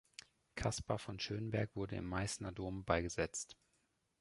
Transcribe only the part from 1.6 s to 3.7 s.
wurde im Meißner Dom beigesetzt.